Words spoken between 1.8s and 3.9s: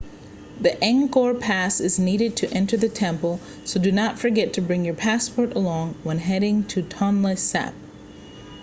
needed to enter the temple so